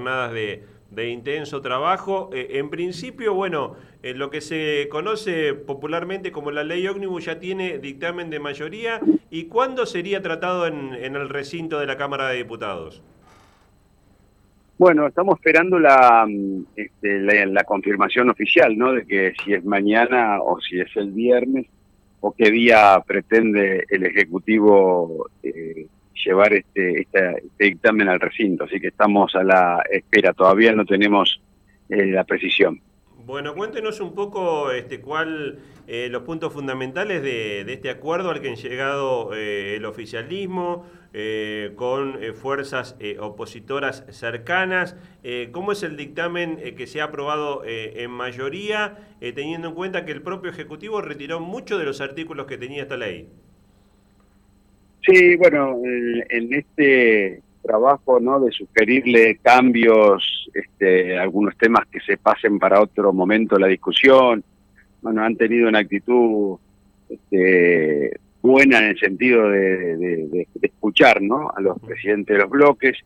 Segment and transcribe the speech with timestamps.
[0.00, 2.30] jornadas de, intenso trabajo.
[2.32, 7.38] Eh, en principio, bueno, en lo que se conoce popularmente como la ley ómnibus ya
[7.38, 9.00] tiene dictamen de mayoría.
[9.30, 13.02] ¿Y cuándo sería tratado en, el recinto de la Cámara de Diputados?
[14.78, 16.26] Bueno, estamos esperando la,
[16.74, 18.94] este, la, confirmación oficial, ¿no?
[18.94, 21.66] De que si es mañana o si es el viernes
[22.20, 25.86] o qué día pretende el Ejecutivo eh,
[26.24, 28.64] llevar este, este, dictamen al recinto.
[28.64, 31.40] Así que estamos a la espera, todavía no tenemos
[31.88, 32.80] eh, la precisión.
[33.26, 38.48] Bueno, cuéntenos un poco este, cuál eh, los puntos fundamentales de, este acuerdo al que
[38.48, 40.86] han llegado eh, el oficialismo
[41.74, 44.94] con fuerzas opositoras cercanas.
[45.50, 50.22] ¿Cómo es el dictamen que se ha aprobado en mayoría, teniendo en cuenta que el
[50.22, 53.26] propio Ejecutivo retiró muchos de los artículos que tenía esta ley?
[55.06, 62.58] Sí, bueno, en, este trabajo no de sugerirle cambios, este, algunos temas que se pasen
[62.58, 64.44] para otro momento de la discusión,
[65.02, 66.58] bueno, han tenido una actitud
[67.08, 71.50] este, buena en el sentido de, escuchar ¿no?
[71.54, 72.98] a los presidentes de los bloques,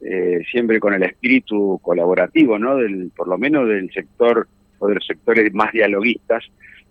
[0.00, 2.76] eh, siempre con el espíritu colaborativo, ¿no?
[2.76, 4.46] del, por lo menos del sector
[4.78, 6.44] o de los sectores más dialoguistas,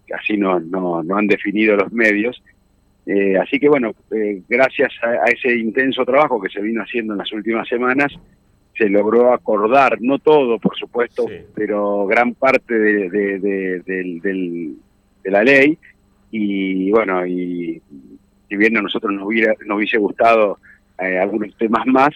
[0.05, 2.41] que así no, no, no han definido los medios,
[3.11, 7.17] eh, así que bueno, eh, gracias a, ese intenso trabajo que se vino haciendo en
[7.17, 8.13] las últimas semanas,
[8.77, 14.21] se logró acordar, no todo por supuesto, pero gran parte de,
[15.23, 15.75] la ley.
[16.29, 17.81] Y bueno, y
[18.47, 20.59] si bien a nosotros nos, hubiera, nos hubiese gustado
[20.99, 22.11] eh, algunos temas más,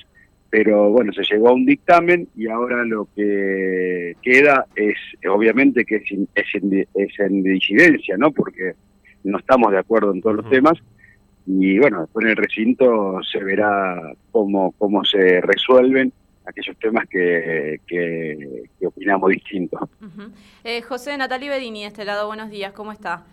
[0.52, 5.96] pero bueno, se llegó a un dictamen y ahora lo que queda es, obviamente, que
[5.96, 6.04] es,
[6.36, 8.32] es, en, es en disidencia, ¿no?
[8.32, 8.74] Porque
[9.24, 10.78] no estamos de acuerdo en todos los temas.
[11.46, 16.14] Y bueno, después en el recinto se verá cómo, cómo se resuelven
[16.46, 19.82] aquellos temas que, que, opinamos distintos.
[20.64, 23.24] eh, José Natalie Bedini, este lado, buenos días, ¿cómo está?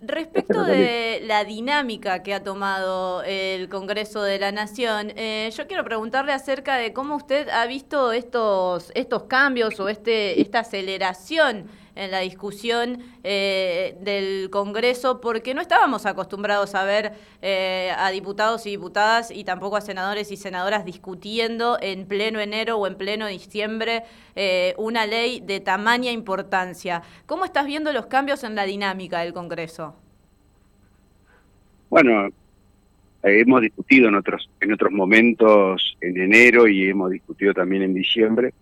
[0.00, 5.82] Respecto de la dinámica que ha tomado el Congreso de la Nación, eh, yo quiero
[5.82, 11.64] preguntarle acerca de cómo usted ha visto estos, estos cambios o este, esta aceleración
[11.98, 18.66] en la discusión eh, del Congreso, porque no estábamos acostumbrados a ver eh, a diputados
[18.66, 23.26] y diputadas y tampoco a senadores y senadoras discutiendo en pleno enero o en pleno
[23.26, 24.04] diciembre
[24.36, 27.02] eh, una ley de tamaña importancia.
[27.26, 29.96] ¿Cómo estás viendo los cambios en la dinámica del Congreso?
[31.90, 32.28] Bueno,
[33.24, 38.54] hemos discutido en otros, en otros momentos en enero y hemos discutido también en diciembre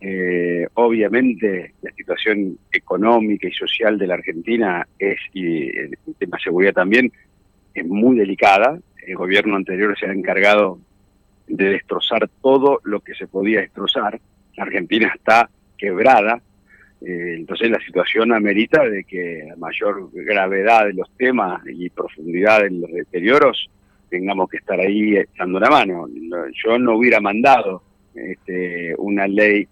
[0.00, 6.42] eh, obviamente la situación económica y social de la Argentina es, y el tema de
[6.42, 7.12] seguridad también,
[7.74, 8.78] es muy delicada.
[9.06, 10.78] El gobierno anterior se ha encargado
[11.48, 14.20] de destrozar todo lo que se podía destrozar.
[14.56, 16.40] La Argentina está quebrada,
[17.04, 22.64] eh, entonces la situación amerita de que a mayor gravedad de los temas y profundidad
[22.64, 23.68] en los deterioros
[24.08, 26.06] tengamos que estar ahí echando una mano.
[26.64, 27.82] Yo no hubiera mandado
[28.14, 29.66] este, una ley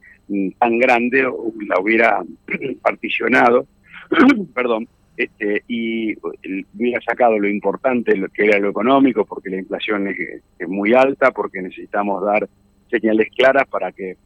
[0.58, 2.22] tan grande la hubiera
[2.82, 3.66] particionado,
[4.54, 10.08] perdón, este, y hubiera sacado lo importante, lo que era lo económico, porque la inflación
[10.08, 12.48] es, muy alta, porque necesitamos dar
[12.90, 14.16] señales claras para que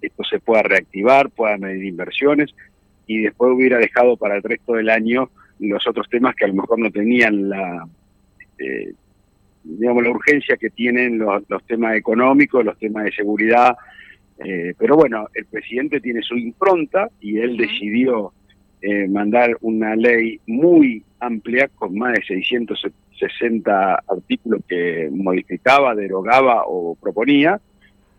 [0.00, 2.50] esto se pueda reactivar, pueda medir inversiones,
[3.06, 6.54] y después hubiera dejado para el resto del año los otros temas que a lo
[6.54, 7.86] mejor no tenían la,
[8.38, 8.94] este,
[9.64, 13.76] digamos, la urgencia que tienen los, los temas económicos, los temas de seguridad,
[14.44, 18.32] eh, pero bueno, el presidente tiene su impronta y él decidió
[18.80, 26.96] eh, mandar una ley muy amplia con más de 660 artículos que modificaba, derogaba o
[27.00, 27.60] proponía.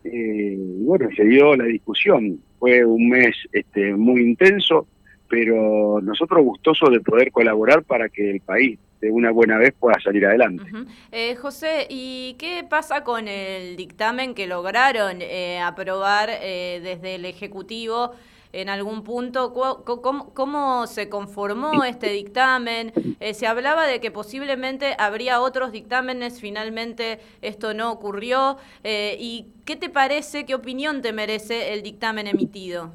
[0.03, 2.39] Eh, y bueno, se dio la discusión.
[2.59, 4.87] Fue un mes este, muy intenso,
[5.29, 9.99] pero nosotros gustosos de poder colaborar para que el país de una buena vez pueda
[9.99, 10.63] salir adelante.
[11.11, 17.25] eh, José, ¿y qué pasa con el dictamen que lograron eh, aprobar eh, desde el
[17.25, 18.13] Ejecutivo?
[18.55, 22.93] en algún punto, ¿cómo, cómo se conformó este dictamen?
[23.19, 28.57] Eh, se hablaba de que posiblemente habría otros dictámenes, finalmente esto no ocurrió.
[28.83, 32.91] ¿Y qué te parece, qué opinión te merece el dictamen emitido?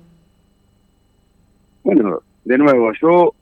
[1.82, 3.34] Bueno, de nuevo, yo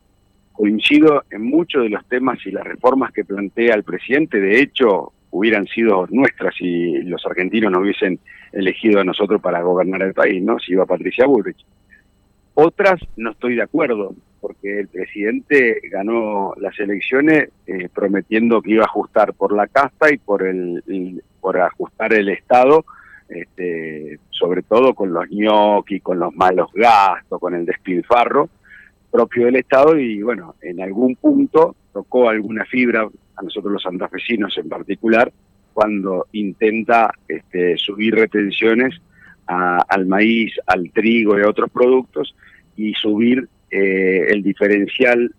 [0.56, 4.40] coincido en muchos de los temas y las reformas que plantea el presidente.
[4.40, 8.18] De hecho, hubieran sido nuestras si los argentinos no hubiesen
[8.52, 10.58] elegido a nosotros para gobernar el país, ¿no?
[10.58, 11.64] Si iba Patricia Bullrich.
[12.54, 18.84] Otras no estoy de acuerdo, porque el presidente ganó las elecciones eh, prometiendo que iba
[18.84, 22.84] a ajustar por la casta y por el por ajustar el Estado
[23.28, 28.48] este, sobre todo con los ñoquis, con los malos gastos, con el despilfarro
[29.16, 34.56] propio del Estado y bueno, en algún punto tocó alguna fibra, a nosotros los santafesinos
[34.58, 35.32] en particular,
[35.72, 38.94] cuando intenta este, subir retenciones
[39.46, 42.34] al maíz, al trigo y a otros productos
[42.76, 45.32] y subir eh, el diferencial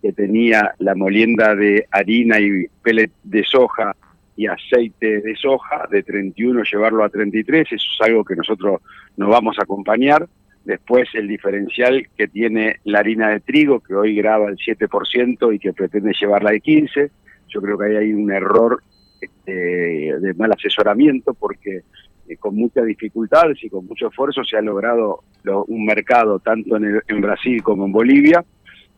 [0.00, 3.96] que tenía la molienda de harina y pellet de soja
[4.36, 8.80] y aceite de soja de 31 llevarlo a 33, eso es algo que nosotros
[9.16, 10.28] nos vamos a acompañar.
[10.64, 15.58] Después el diferencial que tiene la harina de trigo, que hoy graba el 7% y
[15.58, 17.10] que pretende llevarla de 15.
[17.48, 18.82] Yo creo que ahí hay un error
[19.20, 21.82] este, de mal asesoramiento porque
[22.28, 25.22] eh, con muchas dificultades y con mucho esfuerzo se ha logrado
[25.66, 28.42] un mercado tanto en, en Brasil como en Bolivia,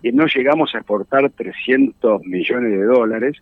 [0.00, 3.36] que no llegamos a exportar 300 millones de dólares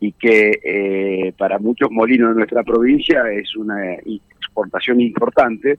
[0.00, 5.78] y que eh, para muchos molinos de nuestra provincia es una exportación importante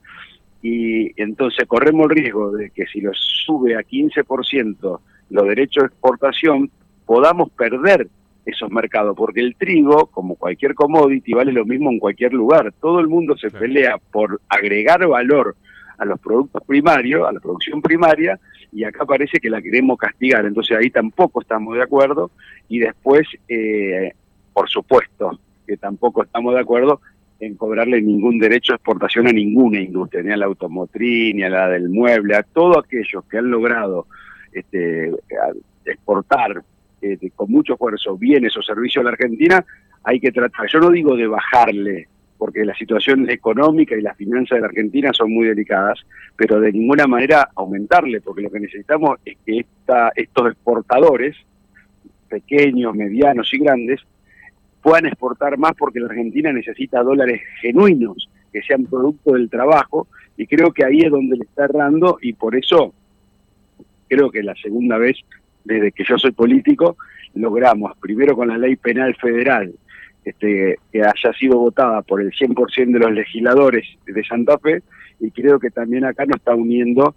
[0.69, 4.99] y entonces corremos el riesgo de que si los sube a 15%
[5.29, 6.69] los derechos de exportación
[7.05, 8.09] podamos perder
[8.45, 12.73] esos mercados, porque el trigo, como cualquier commodity, vale lo mismo en cualquier lugar.
[12.81, 15.55] Todo el mundo se pelea por agregar valor
[15.97, 18.37] a los productos primarios, a la producción primaria,
[18.73, 22.29] y acá parece que la queremos castigar, entonces ahí tampoco estamos de acuerdo,
[22.67, 24.11] y después, eh,
[24.53, 26.99] por supuesto, que tampoco estamos de acuerdo
[27.39, 31.49] en cobrarle ningún derecho de exportación a ninguna industria, ni a la automotriz, ni a
[31.49, 34.07] la del mueble, a todos aquellos que han logrado
[34.51, 35.11] este,
[35.85, 36.63] exportar
[37.01, 39.63] eh, con mucho esfuerzo bienes o servicios a la Argentina,
[40.03, 42.07] hay que tratar, yo no digo de bajarle
[42.37, 45.99] porque la situación económica y las finanzas de la Argentina son muy delicadas,
[46.35, 51.35] pero de ninguna manera aumentarle, porque lo que necesitamos es que esta, estos exportadores,
[52.29, 54.01] pequeños, medianos y grandes,
[54.87, 60.07] puedan exportar más porque la Argentina necesita dólares genuinos, que sean producto del trabajo,
[60.37, 62.93] y creo que ahí es donde le está errando, y por eso
[64.07, 65.17] creo que la segunda vez
[65.65, 66.95] desde que yo soy político,
[67.33, 69.73] logramos, primero con la ley penal federal,
[70.23, 74.83] este, que haya sido votada por el 100% de los legisladores de Santa Fe
[75.19, 77.13] y creo que también acá nos está uniendo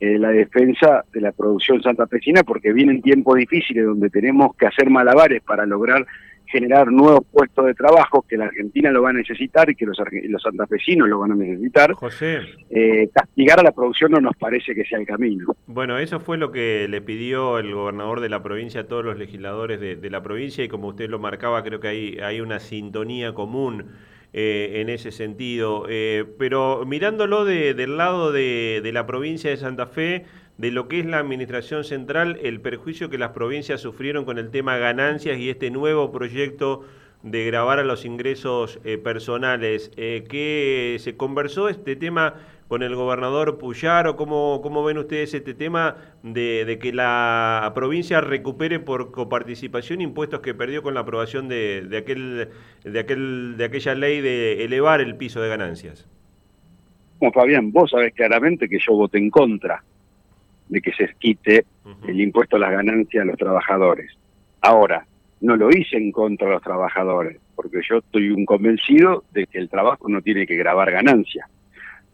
[0.00, 4.90] eh, la defensa de la producción santafesina porque vienen tiempos difíciles donde tenemos que hacer
[4.90, 6.04] malabares para lograr
[6.46, 9.96] generar nuevos puestos de trabajo que la Argentina lo va a necesitar y que los,
[10.28, 11.92] los santafesinos lo van a necesitar.
[11.92, 12.40] José.
[12.70, 15.54] Eh, castigar a la producción no nos parece que sea el camino.
[15.66, 19.18] Bueno, eso fue lo que le pidió el gobernador de la provincia a todos los
[19.18, 23.32] legisladores de, la provincia y como usted lo marcaba, creo que hay, hay una sintonía
[23.32, 23.86] común.
[24.34, 25.84] Eh, en ese sentido.
[25.90, 30.24] Eh, pero mirándolo del lado de, de, la provincia de Santa Fe,
[30.58, 34.50] de lo que es la administración central, el perjuicio que las provincias sufrieron con el
[34.50, 36.84] tema ganancias y este nuevo proyecto
[37.22, 39.92] de grabar a los ingresos eh, personales.
[39.96, 42.34] Eh, ¿Qué se conversó este tema
[42.68, 44.16] con el gobernador Puyaro?
[44.16, 50.54] ¿Cómo, cómo ven ustedes este tema de, que la provincia recupere por coparticipación impuestos que
[50.54, 52.48] perdió con la aprobación de, de, aquel,
[52.84, 56.08] de, aquel, de aquella ley de elevar el piso de ganancias?
[57.20, 59.84] Bueno, Fabián, vos sabés claramente que yo voté en contra
[60.72, 61.66] de que se quite
[62.08, 64.10] el impuesto a las ganancias a los trabajadores.
[64.62, 65.04] Ahora,
[65.42, 69.58] no lo hice en contra de los trabajadores, porque yo estoy un convencido de que
[69.58, 71.46] el trabajo no tiene que grabar ganancias.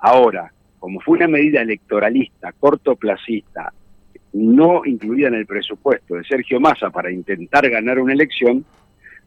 [0.01, 3.73] Ahora, como fue una medida electoralista, cortoplacista,
[4.33, 8.65] no incluida en el presupuesto de Sergio Massa para intentar ganar una elección,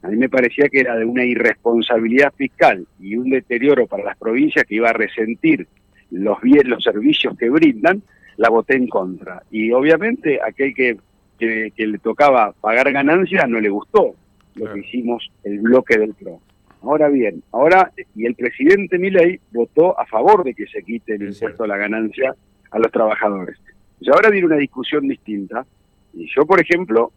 [0.02, 4.18] a mí me parecía que era de una irresponsabilidad fiscal y un deterioro para las
[4.18, 5.66] provincias que iba a resentir
[6.10, 8.02] los bienes, los servicios que brindan,
[8.36, 9.42] la voté en contra.
[9.50, 10.96] Y obviamente aquel que,
[11.38, 14.14] que, le tocaba pagar ganancias no le gustó
[14.54, 16.40] lo que hicimos el bloque del PRO.
[16.82, 21.28] Ahora bien, ahora, y el presidente Milei votó a favor de que se quite el
[21.28, 22.34] impuesto a la ganancia
[22.70, 23.56] a los trabajadores.
[24.00, 25.64] Y ahora viene una discusión distinta,
[26.12, 27.12] y yo, por ejemplo,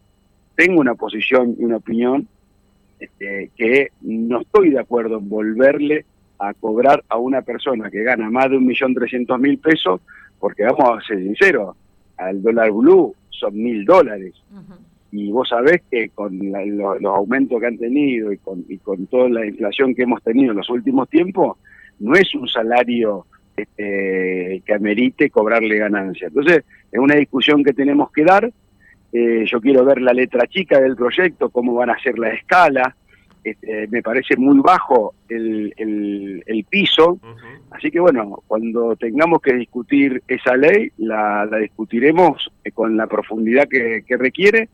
[0.56, 2.28] tengo una posición y una opinión
[3.00, 6.06] este, que no estoy de acuerdo en volverle
[6.40, 10.02] a cobrar a una persona que gana más de un millón trescientos mil pesos
[10.46, 11.76] porque vamos a ser sinceros,
[12.18, 14.36] al dólar blue son mil dólares.
[15.12, 19.28] Y vos sabés que con los aumentos que han tenido y con, y con toda
[19.28, 21.58] la inflación que hemos tenido en los últimos tiempos,
[22.00, 23.26] no es un salario
[23.58, 26.28] este, que amerite cobrarle ganancia.
[26.28, 28.54] Entonces, es una discusión que tenemos que dar.
[29.14, 32.96] Eh, yo quiero ver la letra chica del proyecto, cómo van a ser la escala,
[33.46, 37.20] este, me parece muy bajo el, el, piso,
[37.70, 43.68] así que bueno, cuando tengamos que discutir esa ley, la, discutiremos eh, con la profundidad
[43.68, 44.70] que, requiere,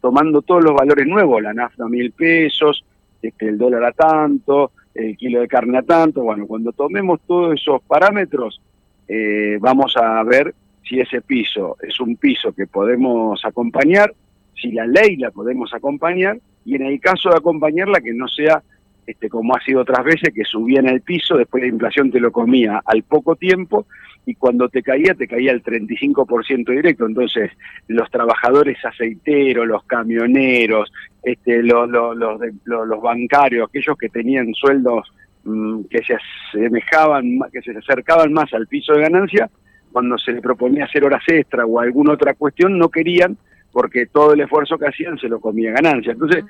[0.00, 2.84] tomando todos los valores nuevos, la nafta a mil pesos,
[3.20, 6.22] este, el dólar a tanto, el kilo de carne a tanto.
[6.22, 8.60] Bueno, cuando tomemos todos esos parámetros,
[9.08, 10.54] eh, vamos a ver
[10.88, 14.14] si ese piso es un piso que podemos acompañar,
[14.60, 18.62] si la ley la podemos acompañar, y en el caso de acompañarla que no sea
[19.06, 22.20] este, como ha sido otras veces, que subía en el piso, después la inflación te
[22.20, 23.86] lo comía al poco tiempo
[24.24, 27.06] y cuando te caía, te caía el 35% directo.
[27.06, 27.50] Entonces,
[27.88, 30.92] los trabajadores aceiteros, los camioneros,
[31.22, 32.16] este, los, los,
[32.64, 35.12] los, bancarios, aquellos que tenían sueldos
[35.44, 36.16] mm, que se
[36.54, 39.50] asemejaban, que se acercaban más al piso de ganancia,
[39.90, 43.36] cuando se le proponía hacer horas extra o alguna otra cuestión, no querían
[43.72, 46.12] porque todo el esfuerzo que hacían se lo comía ganancia.
[46.12, 46.44] Entonces,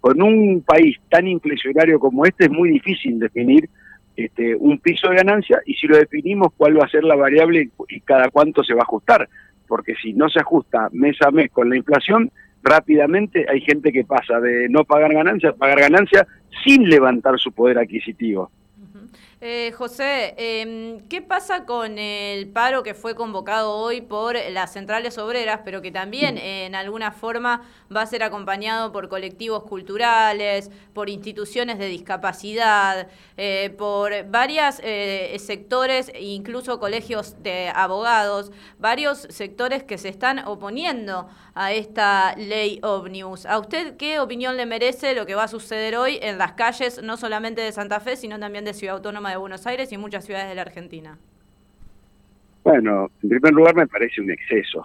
[0.00, 3.68] con un país tan inflacionario como este es muy difícil definir
[4.16, 7.70] este, un piso de ganancia y si lo definimos cuál va a ser la variable
[7.88, 9.28] y cada cuánto se va a ajustar,
[9.66, 12.30] porque si no se ajusta mes a mes con la inflación,
[12.62, 16.26] rápidamente hay gente que pasa de no pagar ganancia a pagar ganancia
[16.64, 18.50] sin levantar su poder adquisitivo.
[19.42, 25.18] Eh, José, em, ¿qué pasa con el paro que fue convocado hoy por las centrales
[25.18, 27.60] obreras, pero que también en alguna forma
[27.94, 35.36] va a ser acompañado por colectivos culturales, por instituciones de discapacidad, eh, por varios eh,
[35.38, 43.44] sectores, incluso colegios de abogados, varios sectores que se están oponiendo a esta ley ómnibus?
[43.44, 47.02] ¿A usted qué opinión le merece lo que va a suceder hoy en las calles,
[47.02, 48.96] no solamente de Santa Fe, sino también de Ciudad
[49.30, 51.18] De Buenos Aires y muchas ciudades de la Argentina?
[52.64, 54.84] Bueno, en primer lugar me parece un exceso.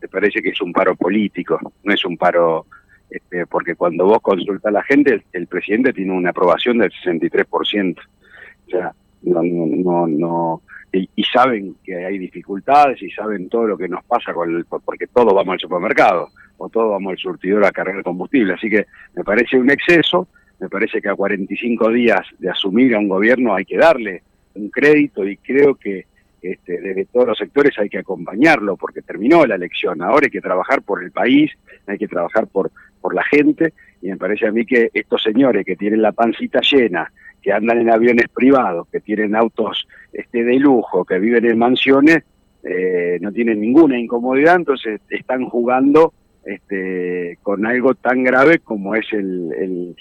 [0.00, 2.66] Me parece que es un paro político, no es un paro
[3.10, 7.98] este, porque cuando vos consultas a la gente, el, presidente tiene una aprobación del 63%.
[7.98, 8.92] O sea,
[9.22, 14.32] no, no, no, y, saben que hay dificultades y saben todo lo que nos pasa
[14.32, 18.54] con el, porque todos vamos al supermercado o todos vamos al surtidor a cargar combustible.
[18.54, 20.28] Así que me parece un exceso
[20.60, 24.22] me parece que a 45 días de asumir a un gobierno hay que darle
[24.54, 26.06] un crédito y creo que
[26.42, 30.02] este, desde todos los sectores hay que acompañarlo porque terminó la elección.
[30.02, 31.50] Ahora hay que trabajar por el país,
[31.86, 33.72] hay que trabajar por, por la gente
[34.02, 37.12] y me parece a mí que estos señores que tienen la pancita llena,
[37.42, 42.22] que andan en aviones privados, que tienen autos este, de lujo, que viven en mansiones,
[42.62, 46.12] eh, no tienen ninguna incomodidad, entonces están jugando
[46.44, 49.94] este, con algo tan grave como es el,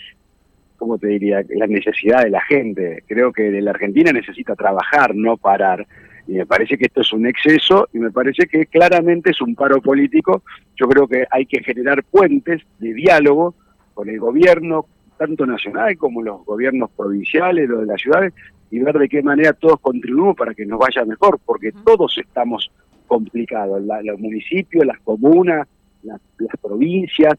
[0.78, 3.04] ¿cómo te diría?, la necesidad de la gente.
[3.08, 5.86] Creo que la Argentina necesita trabajar, no parar.
[6.28, 9.56] Y me parece que esto es un exceso y me parece que claramente es un
[9.56, 10.44] paro político.
[10.76, 13.56] Yo creo que hay que generar puentes de diálogo
[13.94, 14.86] con el gobierno,
[15.18, 18.34] tanto nacional como los gobiernos provinciales, los de las ciudades,
[18.70, 22.70] y ver de qué manera todos contribuimos para que nos vaya mejor, porque todos estamos
[23.08, 25.68] complicados, los municipios, las comunas,
[26.04, 26.20] las
[26.62, 27.34] provincias,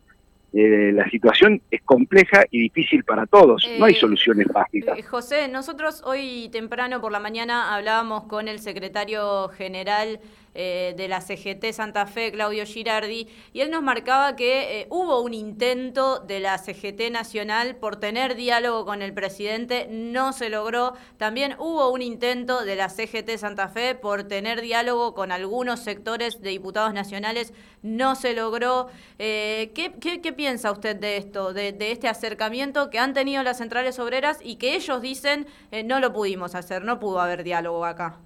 [0.54, 3.62] eh, la situación es compleja y difícil para todos.
[3.78, 4.88] no hay eh, soluciones fáciles.
[4.96, 10.20] Eh, José, nosotros hoy temprano por la mañana hablábamos con el secretario general
[10.54, 15.34] eh, de la CGT Santa Fe, Claudio Girardi, y él nos marcaba que hubo un
[15.34, 20.94] intento de la CGT Nacional por tener diálogo con el presidente, no se logró.
[21.18, 26.40] También hubo un intento de la CGT Santa Fe por tener diálogo con algunos sectores
[26.40, 27.52] de diputados nacionales,
[27.82, 28.88] no se logró.
[29.18, 33.98] Eh, ¿qué, piensa usted de esto, de, de, este acercamiento que han tenido las centrales
[33.98, 35.46] obreras y que ellos dicen
[35.84, 38.16] no lo pudimos hacer, no pudo haber diálogo acá?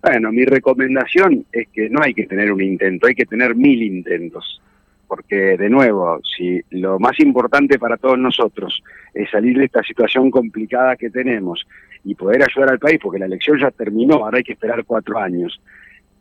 [0.00, 3.82] Bueno, mi recomendación es que no hay que tener un intento, hay que tener mil
[3.82, 4.60] intentos.
[5.08, 8.82] Porque, de nuevo, si lo más importante para todos nosotros
[9.12, 11.66] es salir de esta situación complicada que tenemos
[12.04, 15.18] y poder ayudar al país, porque la elección ya terminó, ahora hay que esperar cuatro
[15.18, 15.60] años.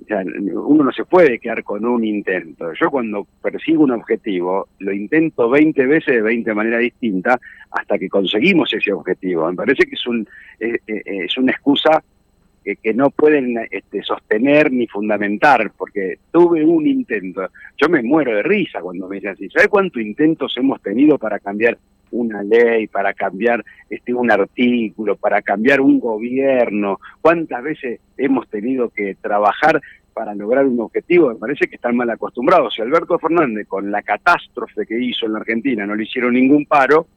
[0.01, 2.71] O sea, uno no se puede quedar con un intento.
[2.73, 7.39] Yo cuando persigo un objetivo, lo intento 20 veces de 20 maneras distintas
[7.69, 9.49] hasta que conseguimos ese objetivo.
[9.49, 10.27] Me parece que es, un,
[10.59, 12.03] es una excusa
[12.63, 17.49] que, no pueden este, sostener ni fundamentar, porque tuve un intento.
[17.77, 19.49] Yo me muero de risa cuando me dicen así.
[19.49, 21.77] ¿Sabe cuántos intentos hemos tenido para cambiar
[22.11, 26.99] una ley, para cambiar este, un artículo, para cambiar un gobierno?
[27.21, 29.81] ¿Cuántas veces hemos tenido que trabajar
[30.13, 31.29] para lograr un objetivo?
[31.29, 32.73] Me parece que están mal acostumbrados.
[32.75, 36.65] Si Alberto Fernández, con la catástrofe que hizo en la Argentina, no le hicieron ningún
[36.65, 37.07] paro,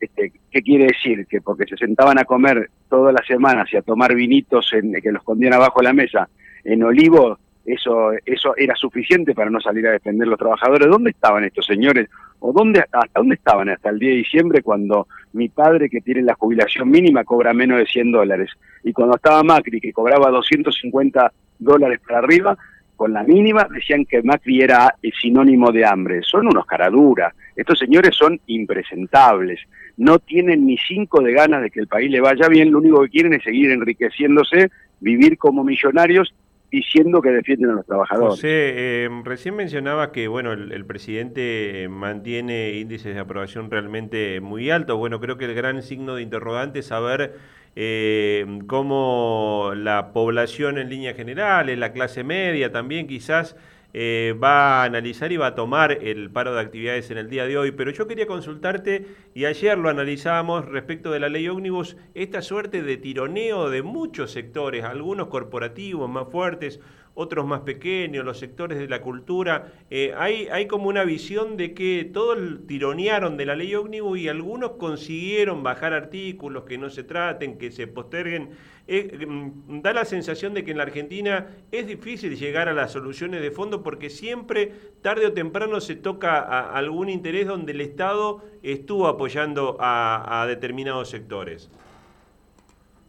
[0.00, 1.26] este, ¿Qué quiere decir?
[1.26, 5.12] Que porque se sentaban a comer todas las semanas y a tomar vinitos en, que
[5.12, 6.28] los escondían abajo de la mesa
[6.64, 10.88] en Olivo, eso, eso era suficiente para no salir a defender los trabajadores.
[10.88, 12.08] ¿Dónde estaban estos señores?
[12.38, 16.22] ¿O dónde, hasta dónde estaban hasta el día de diciembre cuando mi padre, que tiene
[16.22, 18.50] la jubilación mínima, cobra menos de 100 dólares?
[18.82, 22.56] Y cuando estaba Macri, que cobraba 250 dólares para arriba,
[22.96, 26.20] con la mínima decían que Macri era el sinónimo de hambre.
[26.22, 27.34] Son unos caraduras.
[27.56, 29.60] Estos señores son impresentables.
[29.96, 32.70] No tienen ni cinco de ganas de que el país le vaya bien.
[32.70, 36.34] Lo único que quieren es seguir enriqueciéndose, vivir como millonarios
[36.70, 38.30] diciendo que defienden a los trabajadores.
[38.30, 44.96] José, em, recién mencionaba que bueno el, presidente mantiene índices de aprobación realmente muy altos.
[44.96, 47.36] Bueno, creo que el gran signo de interrogante es saber
[47.76, 53.56] eh, cómo la población en líneas generales, la clase media también quizás
[53.92, 57.46] eh, va a analizar y va a tomar el paro de actividades en el día
[57.46, 61.96] de hoy, pero yo quería consultarte, y ayer lo analizábamos respecto de la ley ómnibus,
[62.14, 66.80] esta suerte de tironeo de muchos sectores, algunos corporativos más fuertes,
[67.20, 72.08] otros más pequeños, los sectores de la cultura, eh, hay, como una visión de que
[72.10, 77.58] todos tironearon de la ley ómnibus y algunos consiguieron bajar artículos que no se traten,
[77.58, 78.50] que se posterguen.
[78.88, 82.92] Eh, mm, da la sensación de que en la Argentina es difícil llegar a las
[82.92, 84.72] soluciones de fondo porque siempre,
[85.02, 91.70] tarde o temprano, se toca algún interés donde el Estado estuvo apoyando a, determinados sectores.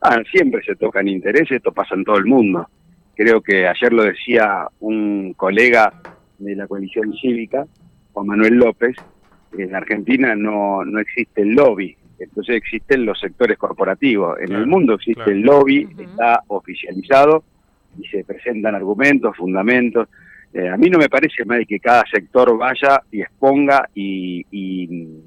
[0.01, 2.67] Ah, siempre se tocan intereses, esto pasa en todo el mundo
[3.15, 5.93] creo que ayer lo decía un colega
[6.37, 7.65] de la coalición cívica,
[8.13, 8.95] Juan Manuel López,
[9.57, 14.39] en Argentina no, no existe el lobby, entonces existen los sectores corporativos.
[14.39, 17.43] En el mundo existe el lobby, está oficializado
[17.99, 20.07] y se presentan argumentos, fundamentos.
[20.53, 25.21] Eh, a mí no me parece más que cada sector vaya y exponga y, y,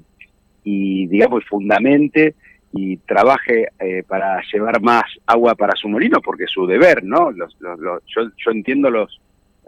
[0.63, 2.35] y digamos, fundamente
[2.77, 7.31] y trabaje eh, para llevar más agua para su molino, porque es su deber, ¿no?
[7.31, 9.21] Los, yo, yo, entiendo los,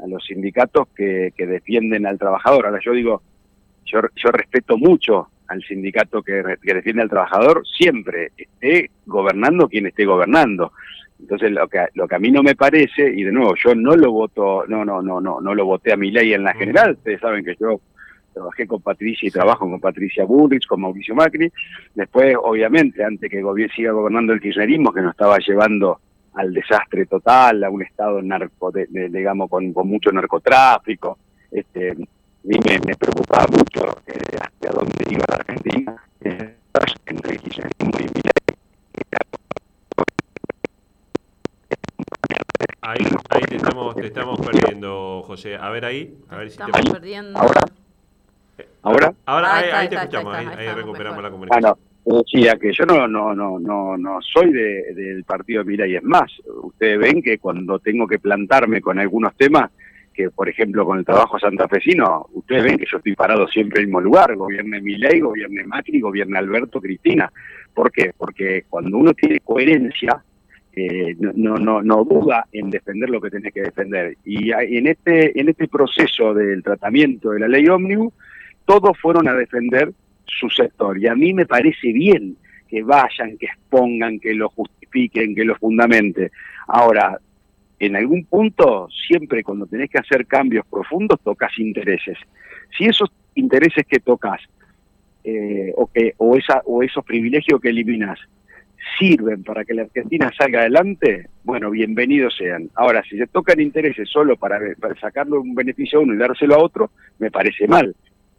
[0.03, 2.65] a los sindicatos que, que, defienden al trabajador.
[2.65, 3.21] Ahora yo digo,
[3.85, 9.87] yo, yo respeto mucho al sindicato que, que, defiende al trabajador, siempre esté gobernando quien
[9.87, 10.73] esté gobernando.
[11.17, 13.95] Entonces lo que, lo que a mí no me parece, y de nuevo, yo no
[13.95, 16.91] lo voto, no, no, no, no, no lo voté a mi ley en la general,
[16.91, 17.79] ustedes saben que yo
[18.37, 21.51] trabajé con Patricia y trabajo con Patricia Bullrich, con Mauricio Macri.
[21.95, 23.41] Después, obviamente, antes que
[23.75, 25.99] siga gobernando el kirchnerismo, que nos estaba llevando
[26.35, 31.17] al desastre total, a un estado narco, digamos, con, mucho narcotráfico.
[31.51, 36.55] Este, a mí me, preocupaba mucho eh, hacia dónde iba la Argentina, eh,
[37.07, 38.27] entre el kirchnerismo y
[42.81, 45.57] Ahí, ahí te estamos, te estamos perdiendo, José.
[45.57, 46.91] A ver ahí, a ver si estamos te...
[46.91, 47.37] perdiendo.
[47.37, 47.59] Ahora.
[48.87, 49.13] ¿Ahora?
[49.25, 51.75] Ahora ahí, te escuchamos, ahí, recuperamos la comunicación.
[52.05, 55.95] Bueno, decía que yo no no no no no soy de, del partido de y
[55.95, 56.31] es más,
[56.63, 59.71] ustedes ven que cuando tengo que plantarme con algunos temas,
[60.13, 63.81] que por ejemplo con el trabajo santafesino, ustedes ven que yo estoy parado siempre en
[63.81, 67.29] el mismo lugar, gobierne Milei, gobierne Macri, gobierne Alberto, Cristina.
[67.73, 68.11] ¿Por qué?
[68.17, 70.23] Porque cuando uno tiene coherencia,
[70.75, 74.15] eh, no, no, no duda en defender lo que tiene que defender.
[74.23, 78.13] Y en este, en este proceso del tratamiento de la ley ómnibus,
[78.67, 79.93] todos fueron a defender
[80.25, 80.99] su sector.
[80.99, 82.35] Y a mí me parece bien
[82.67, 86.29] que vayan, que expongan, que lo justifiquen, que lo fundamenten.
[86.67, 87.17] Ahora,
[87.79, 92.17] en algún punto, siempre cuando tenés que hacer cambios profundos, tocas intereses.
[92.77, 94.41] Si esos intereses que tocas
[95.23, 98.19] eh, o, que, o, esa, o esos privilegios que eliminas
[98.99, 102.69] sirven para que la Argentina salga adelante, bueno, bienvenidos sean.
[102.75, 106.55] Ahora, si se tocan intereses solo para, para sacarle un beneficio a uno y dárselo
[106.55, 107.95] a otro, me parece mal.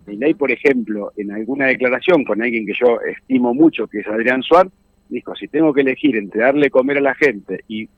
[0.09, 4.43] Milei, por ejemplo, en alguna declaración con alguien que yo estimo mucho, que es Adrián
[4.43, 4.73] Suárez,
[5.09, 7.89] dijo, si tengo que elegir entre darle comer a la gente y,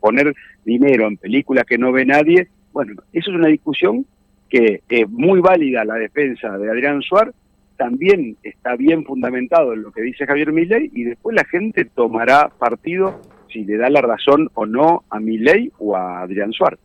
[0.00, 0.34] poner
[0.64, 4.06] dinero en películas que no ve nadie, bueno, eso es una discusión
[4.48, 7.34] que es muy válida la defensa de Adrián Suárez,
[7.78, 12.50] también está bien fundamentado en lo que dice Javier Milei y después la gente tomará
[12.58, 16.80] partido si le da la razón o no a ley o a Adrián Suárez.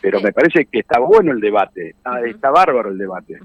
[0.00, 1.94] Pero me parece que está bueno el debate,
[2.26, 3.38] está, bárbaro el debate.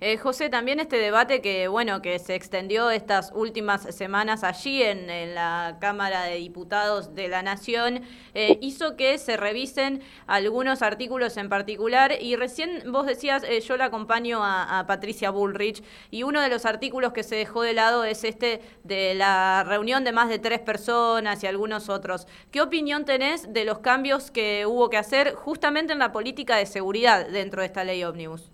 [0.00, 5.00] eh, José, también este debate que, bueno, que se extendió estas últimas semanas allí en,
[5.34, 8.00] la Cámara de Diputados de la Nación,
[8.34, 12.12] eh, hizo que se revisen algunos artículos en particular.
[12.20, 16.48] Y recién vos decías, eh, yo la acompaño a, a Patricia Bullrich y uno de
[16.48, 20.38] los artículos que se dejó de lado es este de la reunión de más de
[20.38, 22.19] tres personas y algunos otros
[22.50, 26.66] ¿Qué opinión tenés de los cambios que hubo que hacer justamente en la política de
[26.66, 28.50] seguridad dentro de esta ley ómnibus?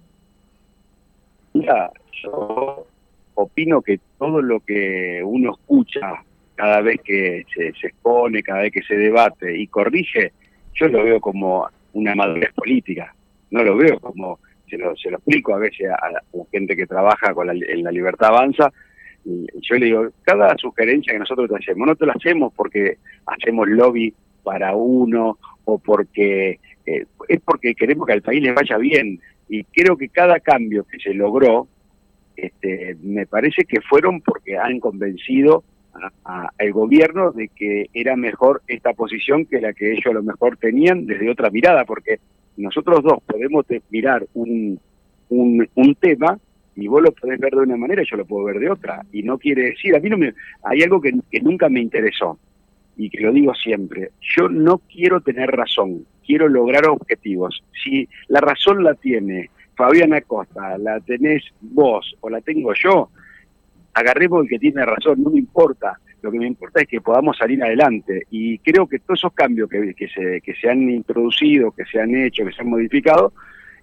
[1.54, 1.90] Mira,
[2.22, 2.86] yo
[3.34, 6.22] opino que todo lo que uno escucha
[6.54, 10.32] cada vez que se, expone, cada vez que se debate y corrige,
[10.74, 13.14] yo lo veo como una madurez política.
[13.50, 16.86] No lo veo como, se lo, se lo explico a veces a, la gente que
[16.86, 18.72] trabaja con en la libertad avanza,
[19.24, 24.14] yo le digo, cada sugerencia que nosotros hacemos, no te la hacemos porque hacemos lobby
[24.42, 29.20] para uno o porque eh, es porque queremos que al país le vaya bien.
[29.48, 31.68] Y creo que cada cambio que se logró,
[32.36, 35.64] este, me parece que fueron porque han convencido
[36.24, 40.58] al gobierno de que era mejor esta posición que la que ellos a lo mejor
[40.58, 42.20] tenían desde otra mirada, porque
[42.58, 44.78] nosotros dos podemos mirar un,
[45.30, 46.38] un, tema
[46.74, 49.00] y vos lo podés ver de una manera y yo lo puedo ver de otra.
[49.10, 52.38] Y no quiere decir, a mí no me, hay algo que nunca me interesó
[52.96, 57.62] y que lo digo siempre, yo no quiero tener razón, quiero lograr objetivos.
[57.84, 63.10] Si la razón la tiene Fabián Acosta, la tenés vos o la tengo yo,
[63.92, 65.98] agarremos el que tiene razón, no me importa.
[66.22, 68.26] Lo que me importa es que podamos salir adelante.
[68.30, 72.00] Y creo que todos esos cambios que, que, se, que se han introducido, que se
[72.00, 73.32] han hecho, que se han modificado,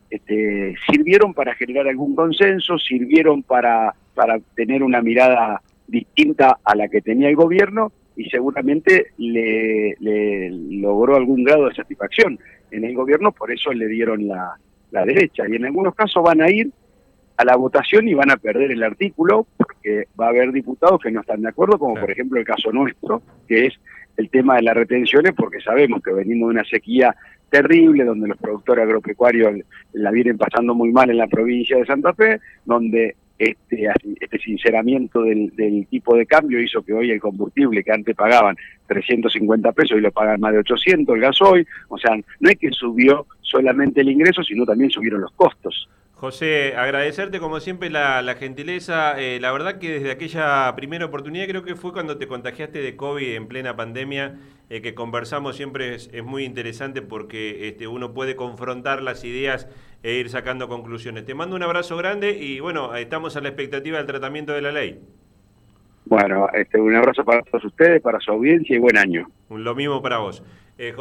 [0.10, 6.88] este, sirvieron para generar algún consenso, sirvieron para, para tener una mirada distinta a la
[6.88, 9.95] que tenía el gobierno y seguramente le,
[10.80, 12.39] logró algún grado de satisfacción
[12.71, 14.58] en el gobierno, por eso le dieron la,
[14.91, 15.43] la derecha.
[15.47, 16.71] Y en algunos casos van a ir
[17.38, 21.12] a la votación y van a perder el artículo porque va a haber diputados que
[21.12, 23.73] no están de acuerdo, como por ejemplo el caso nuestro, que es
[24.17, 27.15] el tema de las retenciones, porque sabemos que venimos de una sequía
[27.49, 29.62] terrible, donde los productores agropecuarios
[29.93, 33.88] la vienen pasando muy mal en la provincia de Santa Fe, donde este,
[34.19, 38.56] este sinceramiento del, tipo de cambio hizo que hoy el combustible que antes pagaban
[38.88, 42.72] 350 pesos y lo pagan más de 800, el gasoil, o sea, no es que
[42.72, 45.89] subió solamente el ingreso, sino también subieron los costos.
[46.24, 49.19] José, agradecerte como siempre la, gentileza.
[49.19, 52.96] Eh, la verdad que desde aquella primera oportunidad, creo que fue cuando te contagiaste de
[52.96, 54.38] COVID en plena pandemia,
[54.69, 59.67] eh, que conversamos siempre es, muy interesante porque este, uno puede confrontar las ideas
[60.04, 61.26] e ir sacando conclusiones.
[61.26, 64.72] Te mando un abrazo grande y bueno, estamos a la expectativa del tratamiento de la
[64.72, 65.00] ley.
[66.06, 69.28] Bueno, este, un abrazo para todos ustedes, para su audiencia y buen año.
[69.50, 70.44] Lo mismo para vos.
[70.78, 70.94] Eh,